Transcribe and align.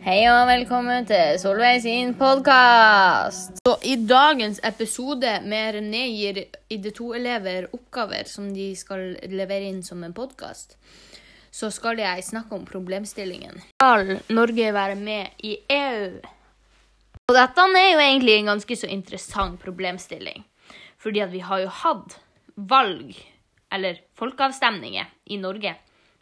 Hei 0.00 0.22
og 0.30 0.46
velkommen 0.48 1.06
til 1.08 1.38
Solveig 1.40 1.82
sin 1.84 2.14
podkast. 2.18 3.60
I 3.84 3.94
dagens 4.08 4.60
episode 4.64 5.32
med 5.44 5.76
René 5.76 6.02
gir 6.08 6.40
ID2-elever 6.72 7.68
oppgaver 7.76 8.28
som 8.28 8.48
de 8.54 8.70
skal 8.76 9.16
levere 9.32 9.68
inn 9.68 9.82
som 9.86 10.04
en 10.04 10.16
podkast, 10.16 10.76
så 11.50 11.70
skal 11.74 12.00
jeg 12.00 12.24
snakke 12.26 12.56
om 12.56 12.64
problemstillingen. 12.68 13.60
Skal 13.76 14.16
Norge 14.32 14.72
være 14.76 14.96
med 15.00 15.44
i 15.44 15.56
EU? 15.76 16.22
Og 17.28 17.36
dette 17.36 17.68
er 17.68 17.90
jo 17.92 18.00
egentlig 18.06 18.38
en 18.38 18.54
ganske 18.54 18.80
så 18.80 18.88
interessant 18.88 19.60
problemstilling. 19.62 20.42
Fordi 21.00 21.22
at 21.24 21.32
vi 21.32 21.44
har 21.44 21.62
jo 21.64 21.76
hatt 21.84 22.18
valg, 22.56 23.14
eller 23.72 24.02
folkeavstemninger, 24.18 25.06
i 25.30 25.38
Norge 25.40 25.76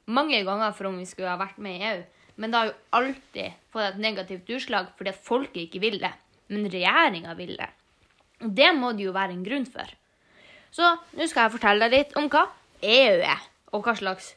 mange 0.08 0.44
ganger 0.44 0.72
for 0.72 0.88
om 0.88 0.98
vi 0.98 1.06
skulle 1.08 1.28
ha 1.28 1.40
vært 1.40 1.58
med 1.60 1.76
i 1.76 1.90
EU. 1.90 2.04
Men 2.38 2.52
det 2.52 2.58
har 2.58 2.70
jo 2.70 2.76
alltid 2.98 3.58
fått 3.72 3.88
et 3.88 4.02
negativt 4.02 4.50
utslag 4.54 4.92
fordi 4.96 5.12
at 5.12 5.24
folket 5.26 5.64
ikke 5.66 5.82
vil 5.82 5.98
det. 6.02 6.12
Men 6.54 6.70
regjeringa 6.70 7.34
vil 7.38 7.56
det. 7.58 7.68
Og 8.46 8.52
det 8.54 8.68
må 8.76 8.92
det 8.94 9.08
jo 9.08 9.14
være 9.16 9.34
en 9.34 9.44
grunn 9.44 9.66
for. 9.68 9.90
Så 10.70 10.94
nå 11.18 11.26
skal 11.26 11.46
jeg 11.46 11.56
fortelle 11.56 11.88
deg 11.88 11.96
litt 11.96 12.18
om 12.20 12.28
hva 12.30 12.44
EU 12.84 13.22
er, 13.26 13.40
og 13.74 13.82
hva 13.84 13.94
slags 13.98 14.34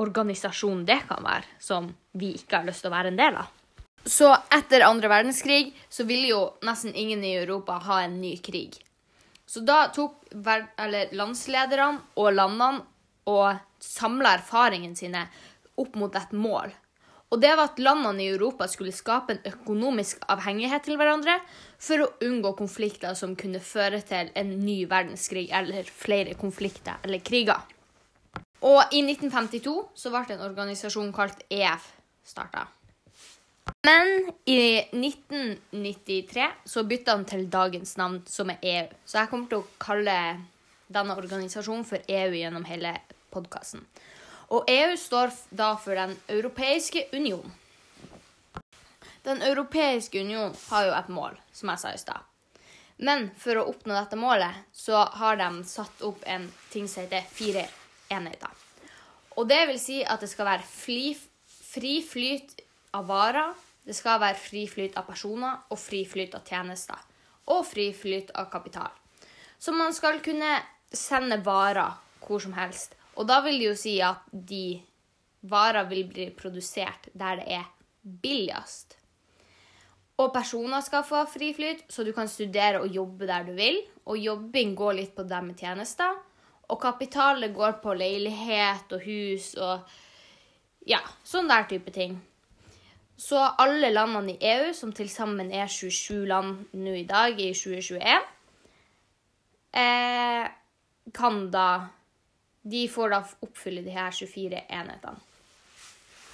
organisasjon 0.00 0.86
det 0.88 1.02
kan 1.08 1.22
være, 1.22 1.46
som 1.62 1.90
vi 2.18 2.32
ikke 2.38 2.58
har 2.58 2.66
lyst 2.66 2.82
til 2.82 2.90
å 2.90 2.96
være 2.96 3.12
en 3.12 3.20
del 3.20 3.38
av. 3.38 3.50
Så 4.02 4.32
etter 4.50 4.82
andre 4.82 5.10
verdenskrig 5.12 5.76
så 5.92 6.06
ville 6.08 6.32
jo 6.32 6.40
nesten 6.66 6.96
ingen 6.98 7.22
i 7.22 7.36
Europa 7.38 7.76
ha 7.86 8.00
en 8.02 8.18
ny 8.20 8.34
krig. 8.42 8.80
Så 9.46 9.62
da 9.62 9.84
tok 9.94 10.32
landslederne 10.32 12.00
og 12.18 12.32
landene 12.34 12.82
og 13.30 13.60
samla 13.82 14.38
erfaringene 14.40 14.98
sine 14.98 15.26
opp 15.78 15.94
mot 16.00 16.14
et 16.18 16.32
mål. 16.34 16.72
Og 17.32 17.40
det 17.40 17.52
var 17.56 17.70
at 17.70 17.80
landene 17.80 18.20
i 18.20 18.30
Europa 18.34 18.66
skulle 18.68 18.92
skape 18.92 19.32
en 19.32 19.46
økonomisk 19.48 20.20
avhengighet 20.32 20.84
til 20.84 20.98
hverandre 21.00 21.38
for 21.80 22.04
å 22.04 22.10
unngå 22.26 22.52
konflikter 22.58 23.16
som 23.16 23.32
kunne 23.40 23.62
føre 23.64 24.02
til 24.04 24.28
en 24.36 24.52
ny 24.60 24.82
verdenskrig 24.90 25.46
eller 25.48 25.88
flere 25.88 26.36
konflikter 26.36 27.00
eller 27.06 27.24
kriger. 27.24 27.64
Og 28.62 28.92
i 28.92 29.00
1952 29.00 29.74
så 29.98 30.12
ble 30.12 30.36
en 30.36 30.44
organisasjon 30.44 31.10
kalt 31.16 31.40
EF 31.50 31.88
starta. 32.28 32.68
Men 33.86 34.28
i 34.46 34.78
1993 34.92 36.46
så 36.68 36.84
bytta 36.86 37.16
han 37.16 37.24
til 37.26 37.48
dagens 37.50 37.96
navn, 37.98 38.20
som 38.28 38.52
er 38.52 38.60
EU. 38.62 38.86
Så 39.06 39.18
jeg 39.18 39.30
kommer 39.32 39.50
til 39.50 39.62
å 39.62 39.70
kalle 39.82 40.16
denne 40.92 41.16
organisasjonen 41.18 41.86
for 41.88 42.04
EU 42.06 42.36
gjennom 42.36 42.66
hele 42.68 42.94
podkasten. 43.32 43.82
Og 44.52 44.68
EU 44.68 44.96
står 45.00 45.32
da 45.50 45.72
for 45.80 45.96
Den 45.96 46.12
europeiske 46.28 47.06
union. 47.12 47.52
Den 49.22 49.42
europeiske 49.42 50.20
union 50.20 50.54
har 50.68 50.86
jo 50.86 50.94
et 50.98 51.08
mål, 51.08 51.38
som 51.52 51.70
jeg 51.72 51.80
sa 51.80 51.92
i 51.94 52.00
stad. 52.00 52.20
Men 52.98 53.30
for 53.38 53.58
å 53.58 53.66
oppnå 53.70 53.94
dette 53.94 54.18
målet, 54.18 54.66
så 54.74 55.04
har 55.18 55.38
de 55.40 55.64
satt 55.66 56.02
opp 56.06 56.22
en 56.26 56.48
ting 56.70 56.88
som 56.90 57.04
heter 57.04 57.24
fire 57.32 57.64
enheter. 58.12 58.50
Og 59.38 59.48
det 59.48 59.62
vil 59.70 59.80
si 59.80 60.02
at 60.04 60.20
det 60.20 60.28
skal 60.30 60.50
være 60.50 60.66
fri, 60.68 61.14
fri 61.46 61.94
flyt 62.04 62.60
av 62.98 63.06
varer, 63.08 63.54
det 63.82 63.96
skal 63.96 64.20
være 64.22 64.38
fri 64.38 64.66
flyt 64.70 64.98
av 65.00 65.08
personer 65.08 65.64
og 65.72 65.80
fri 65.80 66.04
flyt 66.06 66.36
av 66.38 66.44
tjenester. 66.46 66.98
Og 67.50 67.64
fri 67.66 67.88
flyt 67.96 68.30
av 68.38 68.50
kapital. 68.52 68.92
Så 69.58 69.72
man 69.74 69.94
skal 69.94 70.20
kunne 70.22 70.58
sende 70.92 71.40
varer 71.42 71.96
hvor 72.22 72.42
som 72.42 72.54
helst 72.54 72.94
og 73.16 73.28
da 73.28 73.40
vil 73.44 73.58
det 73.60 73.68
jo 73.68 73.76
si 73.78 73.98
at 74.04 74.24
de 74.32 74.80
varer 75.50 75.88
vil 75.90 76.06
bli 76.08 76.30
produsert 76.36 77.10
der 77.12 77.40
det 77.40 77.46
er 77.58 77.68
billigst. 78.02 78.96
Og 80.20 80.30
personer 80.34 80.82
skal 80.84 81.04
få 81.06 81.24
fri 81.30 81.50
flyt, 81.56 81.86
så 81.90 82.04
du 82.04 82.12
kan 82.14 82.28
studere 82.28 82.82
og 82.82 82.92
jobbe 82.94 83.26
der 83.26 83.46
du 83.46 83.54
vil. 83.56 83.80
Og 84.06 84.18
jobbing 84.18 84.74
går 84.78 84.98
litt 84.98 85.14
på 85.16 85.24
det 85.26 85.40
med 85.44 85.58
tjenester. 85.58 86.18
Og 86.68 86.80
kapitalet 86.80 87.54
går 87.54 87.80
på 87.82 87.94
leilighet 87.96 88.92
og 88.92 89.06
hus 89.06 89.52
og 89.60 89.88
ja, 90.88 91.00
sånn 91.24 91.50
der 91.50 91.66
type 91.70 91.92
ting. 91.94 92.16
Så 93.18 93.38
alle 93.38 93.92
landene 93.92 94.34
i 94.34 94.52
EU, 94.52 94.70
som 94.74 94.92
til 94.94 95.10
sammen 95.12 95.52
er 95.54 95.68
27 95.70 96.24
land 96.26 96.72
nå 96.74 96.94
i 96.96 97.04
dag, 97.06 97.38
i 97.38 97.52
2021, 97.54 98.24
eh, 99.78 100.48
kan 101.14 101.44
da 101.52 101.66
de 102.62 102.88
får 102.88 103.10
da 103.10 103.22
oppfylle 103.42 103.82
de 103.82 103.94
her 103.94 104.10
24 104.10 104.64
enhetene. 104.68 105.18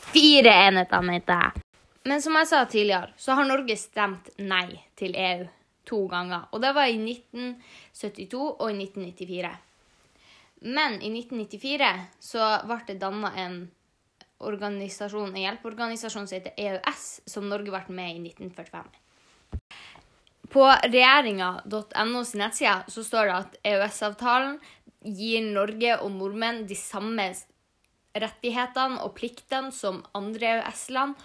Fire 0.08 0.52
enheter, 0.68 1.02
mente 1.04 1.36
jeg. 1.36 1.64
Men 2.08 2.22
som 2.24 2.36
jeg 2.38 2.48
sa 2.48 2.64
tidligere, 2.64 3.12
så 3.20 3.36
har 3.36 3.48
Norge 3.48 3.76
stemt 3.76 4.30
nei 4.40 4.78
til 4.96 5.16
EU 5.16 5.48
to 5.88 6.04
ganger. 6.08 6.46
Og 6.52 6.62
det 6.62 6.74
var 6.76 6.88
i 6.88 6.96
1972 7.00 8.44
og 8.44 8.70
i 8.70 8.78
1994. 8.84 9.50
Men 10.68 10.96
i 11.02 11.10
1994 11.12 11.90
så 12.30 12.46
ble 12.66 12.78
det 12.88 12.98
danna 13.02 13.32
en 13.44 13.58
organisasjon, 14.38 15.34
en 15.34 15.42
hjelpeorganisasjon 15.42 16.26
som 16.28 16.38
heter 16.38 16.56
EØS, 16.56 17.04
som 17.26 17.48
Norge 17.50 17.74
ble 17.74 17.82
med 17.94 18.16
i 18.16 18.32
1945. 18.32 18.88
På 20.48 20.64
regjeringa.no 20.64 22.24
sin 22.24 22.40
nettside 22.40 22.88
så 22.88 23.04
står 23.04 23.28
det 23.28 23.36
at 23.36 23.56
EØS-avtalen 23.68 24.56
gir 25.04 25.44
Norge 25.46 25.98
og 26.02 26.10
nordmenn 26.14 26.64
de 26.68 26.76
samme 26.78 27.28
rettighetene 28.18 29.02
og 29.04 29.14
pliktene 29.18 29.72
som 29.74 30.00
andre 30.16 30.58
EØS-land 30.58 31.18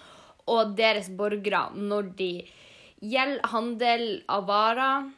og 0.52 0.74
deres 0.78 1.08
borgere 1.16 1.66
når 1.74 2.10
de 2.18 2.32
gjelder 3.04 3.50
handel 3.52 4.04
av 4.30 4.46
varer, 4.48 5.08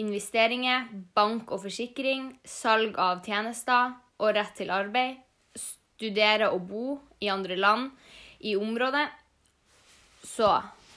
investeringer, 0.00 0.88
bank 1.14 1.50
og 1.52 1.66
forsikring, 1.66 2.32
salg 2.44 2.96
av 2.98 3.20
tjenester 3.26 3.92
og 4.22 4.34
rett 4.38 4.54
til 4.56 4.72
arbeid, 4.72 5.18
studere 5.54 6.50
og 6.54 6.68
bo 6.70 6.86
i 7.22 7.28
andre 7.30 7.58
land 7.58 7.90
i 8.40 8.56
området. 8.58 9.06
Så 10.24 10.48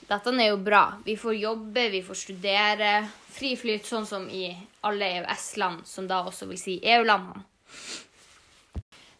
dette 0.08 0.34
er 0.38 0.50
jo 0.52 0.58
bra. 0.62 0.84
Vi 1.06 1.18
får 1.18 1.36
jobbe, 1.36 1.90
vi 1.90 2.02
får 2.06 2.20
studere. 2.20 2.92
Fri 3.36 3.56
flyt, 3.58 3.88
sånn 3.88 4.06
som 4.08 4.28
i 4.30 4.48
alle 4.86 5.08
EØS-land, 5.20 5.86
som 5.90 6.08
da 6.08 6.22
også 6.30 6.48
vil 6.52 6.62
si 6.62 6.78
EU-landene. 6.84 7.44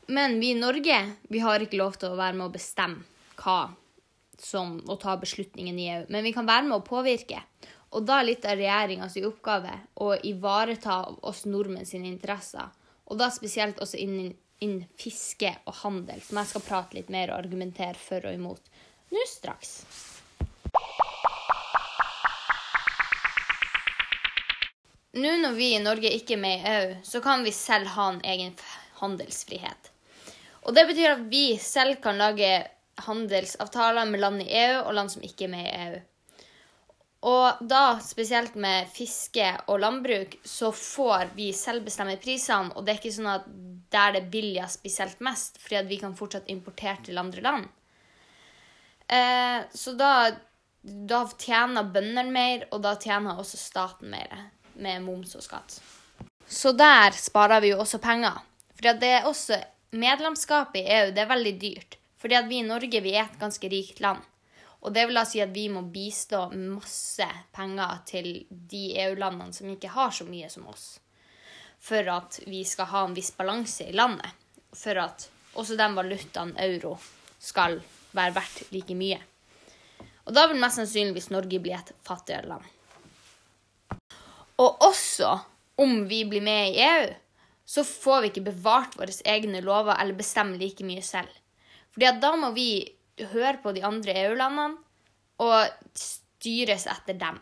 Men 0.08 0.38
vi 0.40 0.52
i 0.54 0.60
Norge 0.60 1.00
vi 1.34 1.42
har 1.42 1.64
ikke 1.66 1.80
lov 1.82 1.98
til 1.98 2.14
å 2.14 2.20
være 2.20 2.38
med 2.38 2.46
å 2.46 2.54
bestemme 2.54 3.02
hva 3.42 3.74
som 4.38 4.78
å 4.86 4.98
ta 5.02 5.16
beslutningen 5.18 5.80
i 5.80 5.90
EU. 5.90 6.06
Men 6.14 6.24
vi 6.24 6.34
kan 6.36 6.46
være 6.46 6.68
med 6.68 6.78
å 6.78 6.86
påvirke. 6.86 7.42
Og 7.96 8.06
da 8.06 8.20
er 8.20 8.30
litt 8.30 8.46
av 8.46 8.60
regjeringas 8.60 9.16
oppgave 9.26 9.74
å 10.04 10.14
ivareta 10.28 11.02
oss 11.26 11.46
nordmenn 11.50 11.88
sine 11.88 12.12
interesser. 12.12 12.70
Og 13.10 13.18
da 13.18 13.30
spesielt 13.34 13.80
også 13.82 13.98
innen, 14.02 14.34
innen 14.62 14.86
fiske 15.00 15.56
og 15.66 15.80
handel, 15.82 16.22
som 16.22 16.42
jeg 16.42 16.52
skal 16.52 16.66
prate 16.68 17.00
litt 17.00 17.14
mer 17.14 17.32
og 17.32 17.40
argumentere 17.40 17.98
for 17.98 18.28
og 18.28 18.36
imot 18.36 18.76
nå 19.14 19.24
straks. 19.30 19.80
Nå 25.16 25.32
når 25.40 25.54
vi 25.56 25.70
i 25.72 25.80
Norge 25.80 26.10
ikke 26.12 26.36
er 26.36 26.42
med 26.44 26.60
i 26.60 26.72
EU, 26.74 26.96
så 27.08 27.22
kan 27.24 27.44
vi 27.46 27.54
selv 27.56 27.88
ha 27.96 28.10
en 28.12 28.24
egen 28.28 28.52
handelsfrihet. 29.00 29.92
Og 30.68 30.76
det 30.76 30.84
betyr 30.90 31.14
at 31.14 31.22
vi 31.32 31.46
selv 31.62 32.02
kan 32.04 32.20
lage 32.20 32.50
handelsavtaler 33.06 34.10
med 34.10 34.20
land 34.20 34.44
i 34.44 34.50
EU 34.60 34.82
og 34.82 34.92
land 34.98 35.14
som 35.14 35.24
ikke 35.24 35.48
er 35.48 35.54
med 35.54 35.70
i 35.70 35.78
EU. 35.86 36.02
Og 37.32 37.62
da, 37.64 37.96
spesielt 38.04 38.58
med 38.60 38.90
fiske 38.94 39.48
og 39.72 39.80
landbruk, 39.82 40.36
så 40.46 40.74
får 40.76 41.32
vi 41.38 41.48
selv 41.56 41.88
bestemme 41.88 42.18
prisene. 42.22 42.76
Og 42.76 42.84
det 42.84 42.94
er 42.94 43.00
ikke 43.00 43.16
sånn 43.16 43.32
at 43.32 43.48
der 43.96 44.18
det 44.18 44.22
er 44.22 44.34
billigst, 44.34 44.82
spesielt 44.82 45.24
mest, 45.24 45.62
fordi 45.64 45.80
at 45.80 45.90
vi 45.90 46.02
kan 46.02 46.18
fortsatt 46.18 46.52
importere 46.52 47.00
til 47.08 47.22
andre 47.22 47.46
land. 47.46 47.72
Eh, 49.08 49.64
så 49.72 49.96
da, 49.96 50.12
da 50.84 51.24
tjener 51.40 51.88
bøndene 51.96 52.28
mer, 52.36 52.68
og 52.76 52.84
da 52.84 52.98
tjener 53.00 53.40
også 53.40 53.62
staten 53.64 54.12
mer 54.12 54.36
med 54.76 55.04
moms 55.04 55.36
og 55.38 55.44
skatt. 55.46 55.80
Så 56.48 56.72
der 56.78 57.16
sparer 57.18 57.62
vi 57.64 57.74
jo 57.74 57.82
også 57.82 58.00
penger. 58.04 58.38
For 58.76 58.96
det 59.02 59.10
er 59.10 59.28
også 59.30 59.60
medlemskap 59.96 60.76
i 60.78 60.84
EU 60.84 61.12
det 61.16 61.24
er 61.24 61.32
veldig 61.32 61.54
dyrt. 61.62 61.98
Fordi 62.22 62.38
at 62.38 62.48
vi 62.50 62.62
i 62.62 62.68
Norge 62.68 63.02
vi 63.02 63.14
er 63.16 63.26
et 63.26 63.40
ganske 63.40 63.70
rikt 63.70 64.02
land. 64.04 64.22
Og 64.86 64.94
det 64.94 65.08
vil 65.08 65.18
da 65.18 65.24
si 65.26 65.42
at 65.42 65.54
vi 65.54 65.66
må 65.74 65.82
bistå 65.90 66.44
masse 66.54 67.26
penger 67.56 68.02
til 68.06 68.30
de 68.50 68.84
EU-landene 69.02 69.54
som 69.54 69.70
ikke 69.72 69.94
har 69.96 70.14
så 70.14 70.28
mye 70.30 70.50
som 70.54 70.68
oss. 70.70 71.00
For 71.82 72.06
at 72.10 72.40
vi 72.46 72.62
skal 72.66 72.92
ha 72.92 73.06
en 73.06 73.16
viss 73.18 73.32
balanse 73.34 73.88
i 73.90 73.96
landet. 73.96 74.30
For 74.76 74.98
at 75.02 75.28
også 75.58 75.78
den 75.80 75.98
valutaen 75.98 76.54
euro 76.62 76.98
skal 77.40 77.80
være 78.16 78.36
verdt 78.38 78.72
like 78.76 78.98
mye. 78.98 79.20
Og 80.26 80.34
da 80.34 80.46
vil 80.50 80.62
mest 80.62 80.82
sannsynligvis 80.82 81.32
Norge 81.34 81.62
bli 81.62 81.74
et 81.74 81.92
fattigere 82.06 82.50
land. 82.50 82.75
Og 84.62 84.82
også 84.84 85.32
om 85.82 86.06
vi 86.08 86.24
blir 86.26 86.44
med 86.44 86.72
i 86.72 86.84
EU, 86.86 87.08
så 87.66 87.84
får 87.84 88.22
vi 88.22 88.30
ikke 88.32 88.46
bevart 88.52 88.96
våre 89.00 89.14
egne 89.26 89.62
lover 89.66 89.98
eller 90.00 90.18
bestemme 90.18 90.60
like 90.62 90.86
mye 90.86 91.04
selv. 91.04 91.32
Fordi 91.96 92.12
da 92.22 92.32
må 92.40 92.52
vi 92.56 92.70
høre 93.34 93.58
på 93.64 93.74
de 93.76 93.84
andre 93.88 94.16
EU-landene 94.26 94.78
og 95.44 95.92
styres 95.98 96.86
etter 96.92 97.18
dem. 97.20 97.40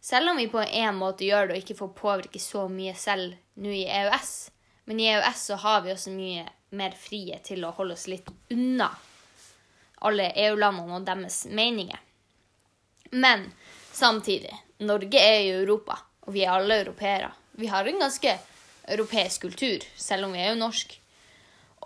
Selv 0.00 0.30
om 0.30 0.38
vi 0.38 0.46
på 0.50 0.62
en 0.62 0.98
måte 0.98 1.26
gjør 1.26 1.48
det 1.48 1.56
og 1.56 1.64
ikke 1.64 1.78
får 1.80 1.94
påvirke 1.98 2.42
så 2.42 2.66
mye 2.70 2.94
selv 2.98 3.34
nå 3.62 3.72
i 3.74 3.84
EØS. 3.90 4.32
Men 4.86 5.02
i 5.02 5.10
EØS 5.10 5.48
så 5.50 5.58
har 5.60 5.82
vi 5.82 5.92
også 5.92 6.14
mye 6.14 6.46
mer 6.78 6.94
frihet 6.98 7.44
til 7.46 7.64
å 7.66 7.74
holde 7.74 7.96
oss 7.98 8.06
litt 8.10 8.30
unna 8.54 8.90
alle 10.06 10.28
EU-landene 10.46 10.98
og 10.98 11.06
deres 11.06 11.44
meninger. 11.50 11.98
Men 13.16 13.46
samtidig, 13.92 14.52
Norge 14.86 15.20
er 15.20 15.40
jo 15.46 15.60
Europa, 15.62 15.98
og 16.26 16.34
vi 16.34 16.44
er 16.44 16.52
alle 16.52 16.80
europeere. 16.82 17.30
Vi 17.56 17.70
har 17.70 17.86
en 17.86 18.00
ganske 18.02 18.38
europeisk 18.88 19.46
kultur, 19.46 19.84
selv 19.96 20.26
om 20.26 20.34
vi 20.34 20.42
er 20.42 20.52
jo 20.52 20.60
norsk. 20.60 20.96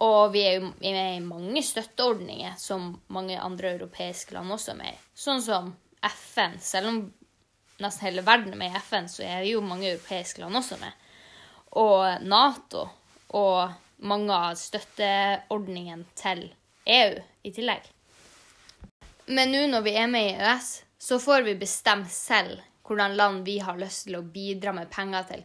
Og 0.01 0.33
vi 0.33 0.43
er 0.49 0.57
jo 0.57 0.71
med 0.81 1.17
i 1.17 1.21
mange 1.25 1.63
støtteordninger 1.65 2.57
som 2.59 2.95
mange 3.13 3.37
andre 3.41 3.75
europeiske 3.77 4.35
land 4.35 4.53
også 4.53 4.73
er 4.73 4.79
med 4.79 4.95
i. 4.95 5.01
Sånn 5.15 5.43
som 5.45 5.75
FN. 6.01 6.57
Selv 6.65 6.89
om 6.89 7.03
nesten 7.81 8.07
hele 8.09 8.25
verden 8.25 8.55
er 8.55 8.61
med 8.63 8.73
i 8.73 8.81
FN, 8.81 9.11
så 9.13 9.27
er 9.29 9.45
jo 9.49 9.61
mange 9.65 9.91
europeiske 9.91 10.41
land 10.41 10.57
også 10.57 10.81
med. 10.81 10.97
Og 11.77 12.25
Nato 12.25 12.87
og 13.37 13.77
mange 14.01 14.33
av 14.35 14.57
støtteordningene 14.57 16.09
til 16.17 16.47
EU 16.89 17.21
i 17.45 17.53
tillegg. 17.53 17.85
Men 19.31 19.53
nå 19.53 19.67
når 19.71 19.85
vi 19.85 19.95
er 20.01 20.09
med 20.11 20.31
i 20.31 20.35
EØS, 20.35 20.71
så 21.01 21.21
får 21.21 21.45
vi 21.47 21.61
bestemme 21.61 22.09
selv 22.11 22.65
hvordan 22.91 23.15
land 23.17 23.45
vi 23.47 23.61
har 23.63 23.79
lyst 23.79 24.09
til 24.09 24.19
å 24.19 24.27
bidra 24.27 24.75
med 24.75 24.91
penger 24.91 25.29
til, 25.29 25.45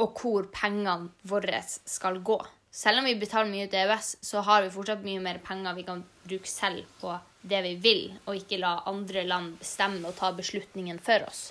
og 0.00 0.20
hvor 0.22 0.46
pengene 0.54 1.10
våre 1.28 1.60
skal 1.68 2.22
gå. 2.24 2.38
Selv 2.72 3.00
om 3.00 3.08
vi 3.08 3.16
betaler 3.18 3.50
mye 3.50 3.68
til 3.68 3.82
EØS, 3.82 4.14
så 4.24 4.40
har 4.46 4.62
vi 4.64 4.72
fortsatt 4.72 5.04
mye 5.04 5.20
mer 5.20 5.40
penger 5.44 5.76
vi 5.76 5.84
kan 5.84 6.00
bruke 6.24 6.48
selv 6.48 6.88
på 7.00 7.12
det 7.48 7.60
vi 7.64 7.74
vil, 7.82 8.02
og 8.24 8.38
ikke 8.38 8.60
la 8.62 8.78
andre 8.88 9.24
land 9.28 9.58
bestemme 9.60 10.08
og 10.08 10.16
ta 10.16 10.32
beslutningen 10.36 11.00
for 11.02 11.28
oss. 11.28 11.48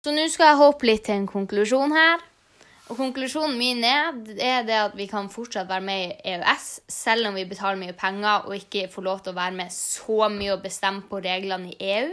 Så 0.00 0.12
nå 0.16 0.26
skal 0.32 0.52
jeg 0.52 0.60
hoppe 0.60 0.88
litt 0.88 1.04
til 1.08 1.20
en 1.20 1.28
konklusjon 1.28 1.92
her. 1.96 2.24
Og 2.90 2.98
konklusjonen 2.98 3.54
min 3.58 3.84
er, 3.86 4.16
er 4.42 4.64
det 4.66 4.78
at 4.80 4.96
vi 4.98 5.06
kan 5.10 5.28
fortsatt 5.30 5.68
være 5.70 5.84
med 5.84 6.00
i 6.08 6.32
EØS, 6.32 6.70
selv 6.90 7.28
om 7.28 7.36
vi 7.38 7.46
betaler 7.46 7.78
mye 7.78 7.94
penger 7.98 8.48
og 8.48 8.56
ikke 8.56 8.88
får 8.90 9.06
lov 9.06 9.20
til 9.22 9.34
å 9.34 9.38
være 9.38 9.56
med 9.60 9.74
så 9.74 10.26
mye 10.32 10.56
og 10.56 10.64
bestemme 10.64 11.06
på 11.10 11.20
reglene 11.22 11.70
i 11.70 11.92
EU. 11.98 12.10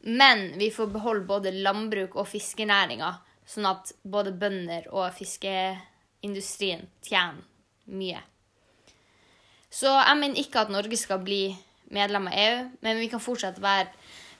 Men 0.00 0.58
vi 0.58 0.70
får 0.70 0.86
beholde 0.94 1.26
både 1.28 1.52
landbruk 1.52 2.16
og 2.16 2.28
fiskenæringa, 2.30 3.12
sånn 3.46 3.68
at 3.68 3.92
både 4.02 4.32
bønder 4.32 4.86
og 4.94 5.10
fiskeindustrien 5.16 6.86
tjener 7.04 7.42
mye. 7.90 8.22
Så 9.70 9.90
jeg 9.92 10.18
mener 10.18 10.40
ikke 10.40 10.64
at 10.64 10.72
Norge 10.72 10.96
skal 10.98 11.20
bli 11.22 11.50
medlem 11.94 12.30
av 12.30 12.38
EU, 12.38 12.62
men 12.80 13.02
vi 13.02 13.10
kan 13.12 13.22
fortsatt 13.22 13.60
være 13.62 13.90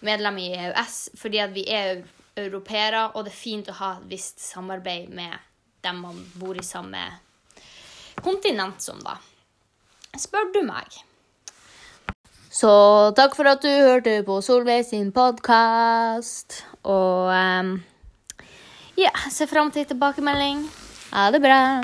medlem 0.06 0.38
i 0.40 0.48
EØS 0.56 0.98
fordi 1.20 1.42
vi 1.54 1.66
er 1.70 2.02
europeere, 2.40 3.10
og 3.14 3.26
det 3.26 3.34
er 3.34 3.42
fint 3.42 3.68
å 3.70 3.78
ha 3.82 3.90
et 3.98 4.08
visst 4.10 4.40
samarbeid 4.42 5.10
med 5.14 5.36
dem 5.84 6.00
man 6.04 6.18
bor 6.40 6.56
i 6.56 6.64
samme 6.64 7.02
kontinent 8.20 8.82
som, 8.84 9.00
da. 9.04 9.16
Spør 10.18 10.50
du 10.54 10.60
meg. 10.66 11.00
Så 12.50 12.70
takk 13.14 13.36
for 13.38 13.46
at 13.46 13.62
du 13.62 13.70
hørte 13.70 14.24
på 14.26 14.40
Solveig 14.42 14.82
sin 14.88 15.12
podkast. 15.14 16.64
Og 16.82 17.30
um, 17.30 17.76
ja, 18.98 19.14
ser 19.30 19.46
fram 19.46 19.70
til 19.70 19.86
tilbakemelding. 19.86 20.66
Ha 21.14 21.30
det 21.30 21.42
bra. 21.46 21.80